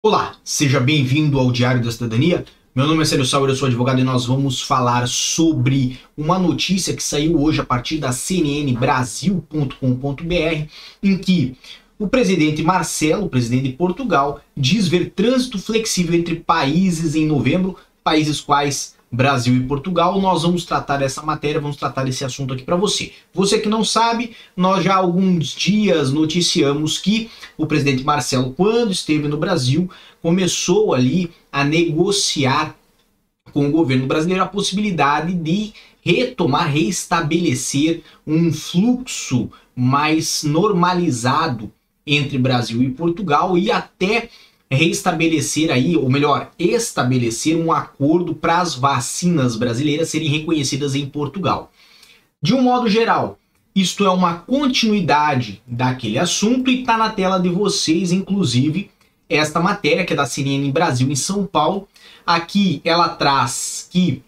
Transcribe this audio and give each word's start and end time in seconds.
Olá, 0.00 0.36
seja 0.44 0.78
bem-vindo 0.78 1.40
ao 1.40 1.50
Diário 1.50 1.82
da 1.82 1.90
Cidadania. 1.90 2.44
Meu 2.72 2.86
nome 2.86 3.02
é 3.02 3.04
Célio 3.04 3.24
Sauer, 3.24 3.50
eu 3.50 3.56
sou 3.56 3.66
advogado 3.66 4.00
e 4.00 4.04
nós 4.04 4.26
vamos 4.26 4.62
falar 4.62 5.08
sobre 5.08 5.98
uma 6.16 6.38
notícia 6.38 6.94
que 6.94 7.02
saiu 7.02 7.42
hoje 7.42 7.60
a 7.60 7.64
partir 7.64 7.98
da 7.98 8.12
cnnbrasil.com.br, 8.12 10.68
em 11.02 11.18
que 11.18 11.56
o 11.98 12.06
presidente 12.06 12.62
Marcelo, 12.62 13.28
presidente 13.28 13.64
de 13.64 13.72
Portugal, 13.72 14.40
diz 14.56 14.86
ver 14.86 15.10
trânsito 15.10 15.58
flexível 15.58 16.16
entre 16.16 16.36
países 16.36 17.16
em 17.16 17.26
novembro, 17.26 17.76
países 18.04 18.40
quais 18.40 18.94
Brasil 19.10 19.56
e 19.56 19.64
Portugal. 19.64 20.20
Nós 20.20 20.42
vamos 20.42 20.64
tratar 20.64 20.98
dessa 20.98 21.22
matéria, 21.22 21.60
vamos 21.60 21.76
tratar 21.76 22.04
desse 22.04 22.24
assunto 22.24 22.54
aqui 22.54 22.62
para 22.62 22.76
você. 22.76 23.12
Você 23.32 23.58
que 23.58 23.68
não 23.68 23.84
sabe, 23.84 24.32
nós 24.56 24.84
já 24.84 24.94
há 24.94 24.98
alguns 24.98 25.48
dias 25.48 26.12
noticiamos 26.12 26.98
que 26.98 27.30
o 27.56 27.66
presidente 27.66 28.04
Marcelo, 28.04 28.52
quando 28.52 28.92
esteve 28.92 29.28
no 29.28 29.36
Brasil, 29.36 29.90
começou 30.22 30.94
ali 30.94 31.30
a 31.50 31.64
negociar 31.64 32.74
com 33.52 33.66
o 33.66 33.70
governo 33.70 34.06
brasileiro 34.06 34.42
a 34.42 34.48
possibilidade 34.48 35.32
de 35.32 35.72
retomar, 36.02 36.70
restabelecer 36.70 38.02
um 38.26 38.52
fluxo 38.52 39.50
mais 39.74 40.42
normalizado 40.42 41.72
entre 42.06 42.38
Brasil 42.38 42.82
e 42.82 42.90
Portugal 42.90 43.56
e 43.56 43.70
até 43.70 44.28
reestabelecer 44.70 45.70
aí, 45.70 45.96
ou 45.96 46.10
melhor, 46.10 46.50
estabelecer 46.58 47.56
um 47.56 47.72
acordo 47.72 48.34
para 48.34 48.60
as 48.60 48.74
vacinas 48.74 49.56
brasileiras 49.56 50.10
serem 50.10 50.28
reconhecidas 50.28 50.94
em 50.94 51.06
Portugal. 51.06 51.72
De 52.40 52.54
um 52.54 52.62
modo 52.62 52.88
geral, 52.88 53.38
isto 53.74 54.04
é 54.04 54.10
uma 54.10 54.34
continuidade 54.34 55.62
daquele 55.66 56.18
assunto 56.18 56.70
e 56.70 56.80
está 56.80 56.96
na 56.96 57.10
tela 57.10 57.38
de 57.38 57.48
vocês, 57.48 58.12
inclusive, 58.12 58.90
esta 59.28 59.60
matéria 59.60 60.04
que 60.04 60.12
é 60.12 60.16
da 60.16 60.26
CNN 60.26 60.70
Brasil 60.70 61.10
em 61.10 61.16
São 61.16 61.46
Paulo. 61.46 61.88
Aqui 62.26 62.80
ela 62.84 63.08
traz 63.08 63.88
que 63.90 64.22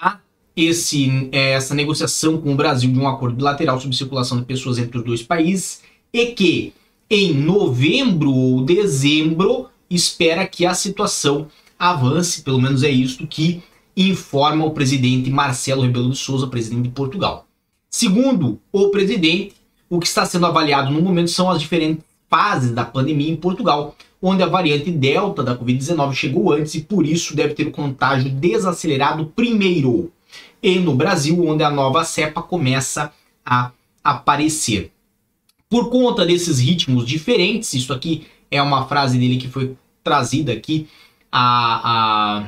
há 0.00 0.18
esse, 0.56 1.28
é, 1.32 1.52
essa 1.52 1.74
negociação 1.74 2.40
com 2.40 2.52
o 2.52 2.56
Brasil 2.56 2.90
de 2.90 2.98
um 2.98 3.08
acordo 3.08 3.36
bilateral 3.36 3.80
sobre 3.80 3.96
circulação 3.96 4.38
de 4.38 4.44
pessoas 4.44 4.78
entre 4.78 4.98
os 4.98 5.04
dois 5.04 5.22
países 5.22 5.82
e 6.12 6.26
que 6.26 6.72
em 7.10 7.34
novembro 7.34 8.32
ou 8.32 8.64
dezembro, 8.64 9.68
espera 9.88 10.46
que 10.46 10.66
a 10.66 10.74
situação 10.74 11.46
avance, 11.78 12.42
pelo 12.42 12.60
menos 12.60 12.82
é 12.82 12.90
isto 12.90 13.26
que 13.26 13.62
informa 13.96 14.64
o 14.64 14.72
presidente 14.72 15.30
Marcelo 15.30 15.82
Rebelo 15.82 16.10
de 16.10 16.18
Souza, 16.18 16.46
presidente 16.46 16.82
de 16.82 16.88
Portugal. 16.90 17.46
Segundo 17.88 18.60
o 18.72 18.88
presidente, 18.88 19.54
o 19.88 20.00
que 20.00 20.06
está 20.06 20.26
sendo 20.26 20.46
avaliado 20.46 20.90
no 20.90 21.00
momento 21.00 21.30
são 21.30 21.50
as 21.50 21.60
diferentes 21.60 22.04
fases 22.28 22.72
da 22.72 22.84
pandemia 22.84 23.30
em 23.30 23.36
Portugal, 23.36 23.94
onde 24.20 24.42
a 24.42 24.46
variante 24.46 24.90
Delta 24.90 25.42
da 25.42 25.56
Covid-19 25.56 26.12
chegou 26.12 26.52
antes 26.52 26.74
e 26.74 26.80
por 26.80 27.06
isso 27.06 27.36
deve 27.36 27.54
ter 27.54 27.68
o 27.68 27.72
contágio 27.72 28.30
desacelerado 28.30 29.26
primeiro. 29.26 30.10
E 30.62 30.78
no 30.78 30.94
Brasil, 30.94 31.46
onde 31.46 31.62
a 31.62 31.70
nova 31.70 32.04
cepa 32.04 32.42
começa 32.42 33.12
a 33.44 33.70
aparecer. 34.02 34.90
Por 35.68 35.90
conta 35.90 36.24
desses 36.24 36.58
ritmos 36.58 37.06
diferentes, 37.06 37.74
isso 37.74 37.92
aqui 37.92 38.26
é 38.50 38.62
uma 38.62 38.86
frase 38.86 39.18
dele 39.18 39.36
que 39.36 39.48
foi 39.48 39.76
trazida 40.02 40.52
aqui 40.52 40.88
a, 41.30 42.44
a, 42.44 42.46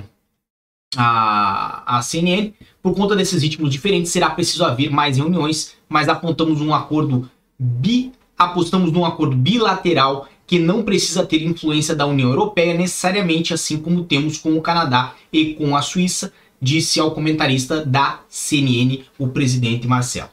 a, 0.96 1.98
a 1.98 2.02
CNN. 2.02 2.52
Por 2.80 2.94
conta 2.94 3.16
desses 3.16 3.42
ritmos 3.42 3.70
diferentes, 3.70 4.12
será 4.12 4.30
preciso 4.30 4.64
haver 4.64 4.90
mais 4.90 5.16
reuniões, 5.16 5.74
mas 5.88 6.08
apontamos 6.08 6.60
um 6.60 6.72
acordo 6.72 7.28
bi, 7.58 8.12
apostamos 8.36 8.92
num 8.92 9.04
acordo 9.04 9.36
bilateral 9.36 10.28
que 10.46 10.58
não 10.58 10.82
precisa 10.82 11.26
ter 11.26 11.42
influência 11.42 11.94
da 11.94 12.06
União 12.06 12.30
Europeia 12.30 12.72
necessariamente, 12.72 13.52
assim 13.52 13.78
como 13.78 14.04
temos 14.04 14.38
com 14.38 14.56
o 14.56 14.62
Canadá 14.62 15.14
e 15.32 15.54
com 15.54 15.76
a 15.76 15.82
Suíça, 15.82 16.32
disse 16.60 16.98
ao 16.98 17.10
comentarista 17.10 17.84
da 17.84 18.20
CNN 18.28 19.04
o 19.18 19.28
presidente 19.28 19.86
Marcelo. 19.86 20.30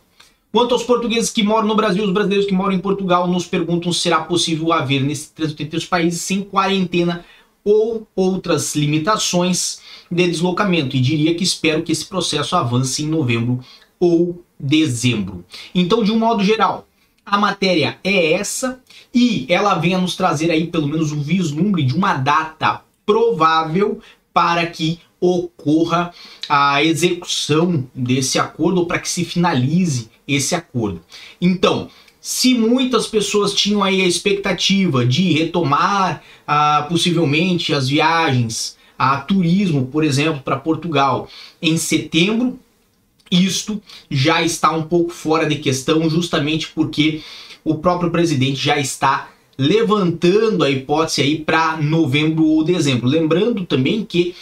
Quanto 0.55 0.73
aos 0.73 0.83
portugueses 0.83 1.31
que 1.31 1.43
moram 1.43 1.67
no 1.67 1.75
Brasil, 1.75 2.01
os 2.05 2.13
brasileiros 2.13 2.47
que 2.47 2.53
moram 2.53 2.71
em 2.71 2.79
Portugal 2.79 3.27
nos 3.27 3.45
perguntam 3.45 3.91
se 3.91 3.99
será 3.99 4.21
possível 4.21 4.71
haver 4.71 5.03
nesse 5.03 5.33
trânsito 5.33 5.61
entre 5.61 5.77
os 5.77 5.85
países 5.85 6.21
sem 6.21 6.41
quarentena 6.41 7.25
ou 7.61 8.07
outras 8.15 8.73
limitações 8.73 9.81
de 10.09 10.25
deslocamento. 10.25 10.95
E 10.95 11.01
diria 11.01 11.35
que 11.35 11.43
espero 11.43 11.83
que 11.83 11.91
esse 11.91 12.05
processo 12.05 12.55
avance 12.55 13.03
em 13.03 13.07
novembro 13.07 13.59
ou 13.99 14.45
dezembro. 14.57 15.43
Então, 15.75 16.01
de 16.01 16.13
um 16.13 16.17
modo 16.17 16.41
geral, 16.41 16.87
a 17.25 17.37
matéria 17.37 17.99
é 18.01 18.31
essa 18.31 18.81
e 19.13 19.45
ela 19.49 19.75
vem 19.75 19.93
a 19.93 19.99
nos 19.99 20.15
trazer 20.15 20.49
aí 20.51 20.67
pelo 20.67 20.87
menos 20.87 21.11
um 21.11 21.21
vislumbre 21.21 21.83
de 21.83 21.93
uma 21.93 22.13
data 22.13 22.81
provável 23.05 23.99
para 24.33 24.65
que 24.67 25.01
ocorra 25.25 26.13
a 26.47 26.83
execução 26.83 27.85
desse 27.93 28.37
acordo 28.39 28.81
ou 28.81 28.85
para 28.85 28.99
que 28.99 29.09
se 29.09 29.25
finalize 29.25 30.09
esse 30.27 30.55
acordo. 30.55 31.01
Então, 31.41 31.89
se 32.19 32.55
muitas 32.55 33.05
pessoas 33.05 33.53
tinham 33.53 33.83
aí 33.83 34.01
a 34.01 34.07
expectativa 34.07 35.05
de 35.05 35.31
retomar 35.33 36.23
ah, 36.47 36.85
possivelmente 36.89 37.73
as 37.73 37.87
viagens 37.87 38.75
a 38.97 39.17
turismo, 39.17 39.87
por 39.87 40.03
exemplo, 40.03 40.41
para 40.41 40.57
Portugal 40.57 41.29
em 41.61 41.77
setembro, 41.77 42.59
isto 43.29 43.81
já 44.09 44.41
está 44.43 44.71
um 44.71 44.83
pouco 44.83 45.11
fora 45.11 45.47
de 45.47 45.55
questão, 45.57 46.09
justamente 46.09 46.69
porque 46.73 47.21
o 47.63 47.75
próprio 47.75 48.11
presidente 48.11 48.63
já 48.63 48.79
está 48.79 49.29
levantando 49.57 50.63
a 50.63 50.69
hipótese 50.69 51.21
aí 51.21 51.39
para 51.39 51.77
novembro 51.77 52.45
ou 52.45 52.63
dezembro. 52.63 53.07
Lembrando 53.07 53.65
também 53.65 54.03
que 54.03 54.35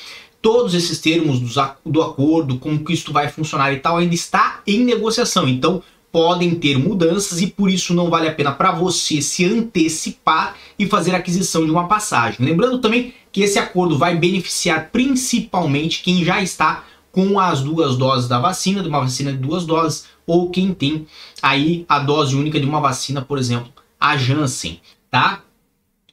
todos 0.44 0.76
esses 0.76 1.00
termos 1.00 1.40
do 1.86 2.02
acordo, 2.02 2.60
como 2.60 2.84
que 2.84 2.92
isto 2.92 3.14
vai 3.14 3.30
funcionar 3.30 3.72
e 3.72 3.80
tal, 3.80 3.96
ainda 3.96 4.14
está 4.14 4.62
em 4.68 4.84
negociação. 4.84 5.48
Então 5.48 5.82
podem 6.12 6.54
ter 6.54 6.78
mudanças 6.78 7.42
e 7.42 7.48
por 7.48 7.72
isso 7.72 7.94
não 7.94 8.10
vale 8.10 8.28
a 8.28 8.36
pena 8.36 8.52
para 8.52 8.74
você 8.74 9.22
se 9.22 9.46
antecipar 9.46 10.56
e 10.78 10.86
fazer 10.86 11.16
aquisição 11.16 11.64
de 11.64 11.72
uma 11.72 11.88
passagem. 11.88 12.46
Lembrando 12.46 12.80
também 12.80 13.14
que 13.32 13.42
esse 13.42 13.58
acordo 13.58 13.98
vai 13.98 14.18
beneficiar 14.18 14.90
principalmente 14.92 16.04
quem 16.04 16.26
já 16.26 16.42
está 16.42 16.84
com 17.10 17.40
as 17.40 17.62
duas 17.62 17.96
doses 17.96 18.28
da 18.28 18.38
vacina, 18.38 18.84
de 18.84 18.90
uma 18.90 19.00
vacina 19.00 19.32
de 19.32 19.38
duas 19.38 19.66
doses, 19.66 20.08
ou 20.28 20.50
quem 20.50 20.74
tem 20.74 21.08
aí 21.42 21.86
a 21.88 22.00
dose 22.00 22.36
única 22.36 22.60
de 22.60 22.66
uma 22.66 22.82
vacina, 22.82 23.22
por 23.22 23.38
exemplo, 23.38 23.72
a 23.98 24.18
Janssen, 24.18 24.82
tá? 25.10 25.42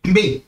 Bem, 0.07 0.45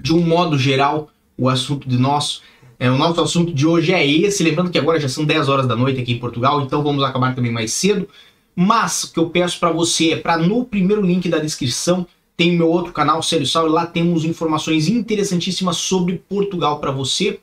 de 0.00 0.12
um 0.12 0.26
modo 0.26 0.58
geral, 0.58 1.08
o 1.38 1.48
assunto 1.48 1.88
de 1.88 1.96
nosso 1.96 2.42
é, 2.82 2.90
o 2.90 2.98
nosso 2.98 3.20
assunto 3.20 3.54
de 3.54 3.64
hoje 3.64 3.92
é 3.92 4.04
esse. 4.04 4.42
Lembrando 4.42 4.68
que 4.68 4.76
agora 4.76 4.98
já 4.98 5.08
são 5.08 5.24
10 5.24 5.48
horas 5.48 5.68
da 5.68 5.76
noite 5.76 6.00
aqui 6.00 6.14
em 6.14 6.18
Portugal, 6.18 6.60
então 6.62 6.82
vamos 6.82 7.04
acabar 7.04 7.32
também 7.32 7.52
mais 7.52 7.72
cedo. 7.72 8.08
Mas 8.56 9.04
o 9.04 9.12
que 9.12 9.20
eu 9.20 9.30
peço 9.30 9.60
para 9.60 9.70
você 9.70 10.10
é 10.10 10.16
para 10.16 10.36
no 10.36 10.64
primeiro 10.64 11.00
link 11.00 11.28
da 11.28 11.38
descrição 11.38 12.04
tem 12.36 12.56
o 12.56 12.58
meu 12.58 12.68
outro 12.68 12.92
canal, 12.92 13.22
Célio 13.22 13.46
Sal, 13.46 13.68
e 13.68 13.70
lá 13.70 13.86
temos 13.86 14.24
informações 14.24 14.88
interessantíssimas 14.88 15.76
sobre 15.76 16.24
Portugal 16.28 16.80
para 16.80 16.90
você. 16.90 17.38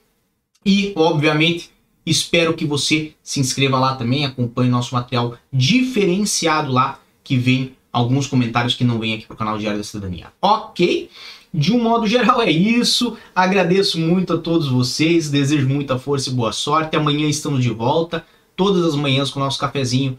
E, 0.66 0.92
obviamente, 0.94 1.72
espero 2.06 2.54
que 2.54 2.66
você 2.66 3.14
se 3.24 3.40
inscreva 3.40 3.80
lá 3.80 3.96
também, 3.96 4.26
acompanhe 4.26 4.70
nosso 4.70 4.94
material 4.94 5.38
diferenciado 5.54 6.70
lá, 6.70 7.00
que 7.24 7.38
vem 7.38 7.78
alguns 7.94 8.28
comentários 8.28 8.76
que 8.76 8.84
não 8.84 9.00
vêm 9.00 9.14
aqui 9.14 9.26
pro 9.26 9.38
canal 9.38 9.58
Diário 9.58 9.78
da 9.78 9.86
Cidadania. 9.86 10.34
Ok? 10.42 11.10
De 11.54 11.74
um 11.74 11.82
modo 11.82 12.06
geral 12.06 12.42
é 12.42 12.52
isso. 12.52 13.18
Agradeço 13.36 14.00
muito 14.00 14.34
a 14.34 14.38
todos 14.38 14.68
vocês, 14.68 15.30
desejo 15.30 15.68
muita 15.68 15.98
força 15.98 16.30
e 16.30 16.34
boa 16.34 16.52
sorte. 16.52 16.96
Amanhã 16.96 17.28
estamos 17.28 17.64
de 17.64 17.72
volta, 17.72 18.26
todas 18.56 18.86
as 18.86 18.96
manhãs 18.96 19.32
com 19.32 19.40
o 19.40 19.44
nosso 19.44 19.60
cafezinho. 19.60 20.18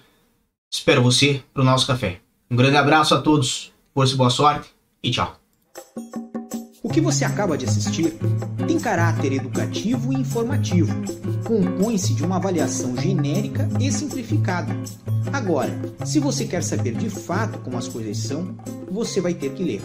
Espero 0.73 1.03
você 1.03 1.43
para 1.53 1.63
o 1.63 1.65
nosso 1.65 1.87
café. 1.87 2.21
Um 2.51 2.57
grande 2.57 2.77
abraço 2.77 3.15
a 3.15 3.21
todos, 3.21 3.73
força 3.95 4.15
e 4.15 4.17
boa 4.17 4.31
sorte 4.31 4.69
e 5.03 5.11
tchau. 5.11 5.37
O 6.83 6.89
que 6.89 7.01
você 7.01 7.25
acaba 7.25 7.57
de 7.57 7.65
assistir 7.65 8.13
tem 8.67 8.81
caráter 8.81 9.33
educativo 9.33 10.13
e 10.13 10.17
informativo. 10.17 10.93
Compõe-se 11.45 12.15
de 12.15 12.25
uma 12.25 12.37
avaliação 12.37 12.97
genérica 12.97 13.69
e 13.79 13.93
simplificada. 13.93 14.77
Agora, 15.33 15.71
se 16.05 16.19
você 16.19 16.45
quer 16.45 16.65
saber 16.65 16.95
de 16.95 17.09
fato 17.09 17.61
como 17.61 17.79
as 17.79 17.87
coisas 17.87 18.19
são, 18.19 18.57
você 18.91 19.21
vai 19.21 19.35
ter 19.35 19.53
que 19.53 19.63
ler. 19.63 19.83